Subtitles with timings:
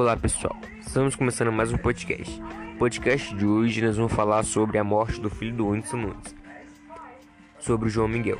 [0.00, 2.40] Olá pessoal, estamos começando mais um podcast.
[2.40, 6.36] No podcast de hoje nós vamos falar sobre a morte do filho do Whindersson Nunes,
[7.58, 8.38] sobre o João Miguel.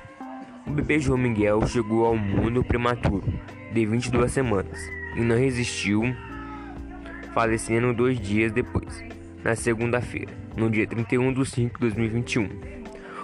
[0.64, 3.24] O bebê João Miguel chegou ao mundo prematuro,
[3.72, 4.78] de 22 semanas,
[5.16, 6.04] e não resistiu,
[7.34, 9.02] falecendo dois dias depois,
[9.42, 12.48] na segunda-feira, no dia 31 de 5 de 2021.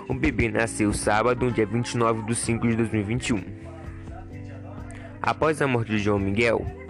[0.09, 3.45] O bebê nasceu sábado, dia 29 de 5 de 2021.
[5.23, 6.84] Após a morte de João Miguel,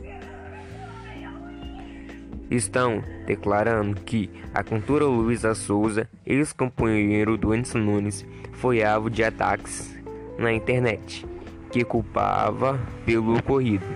[2.50, 9.96] estão declarando que a cantora Luísa Souza, ex-companheiro do Edson Nunes, foi alvo de ataques
[10.38, 11.26] na internet,
[11.70, 13.86] que culpava pelo ocorrido.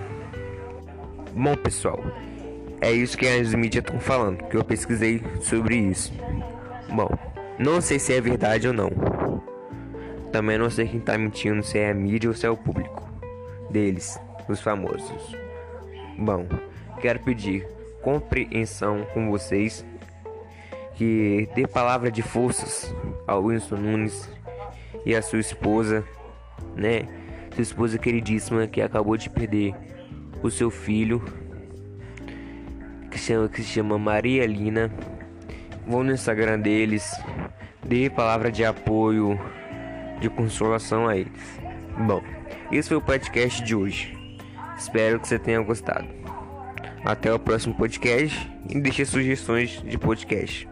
[1.33, 2.01] Bom, pessoal,
[2.81, 6.13] é isso que as mídias estão falando, que eu pesquisei sobre isso.
[6.89, 7.09] Bom,
[7.57, 8.89] não sei se é verdade ou não.
[10.31, 13.07] Também não sei quem está mentindo, se é a mídia ou se é o público
[13.69, 15.35] deles, os famosos.
[16.17, 16.47] Bom,
[17.01, 17.65] quero pedir
[18.01, 19.85] compreensão com vocês,
[20.95, 22.93] que dê palavra de forças
[23.25, 24.29] ao Winston Nunes
[25.05, 26.03] e a sua esposa,
[26.75, 27.03] né?
[27.53, 29.73] Sua esposa queridíssima que acabou de perder
[30.43, 31.23] o seu filho,
[33.09, 34.91] que, chama, que se chama Maria Lina.
[35.87, 37.11] Vão no Instagram deles,
[37.83, 39.39] dê palavra de apoio,
[40.19, 41.59] de consolação a eles.
[41.97, 42.21] Bom,
[42.71, 44.15] esse foi o podcast de hoje.
[44.77, 46.07] Espero que você tenha gostado.
[47.09, 48.37] Até o próximo podcast
[48.69, 50.69] e deixe sugestões de podcast.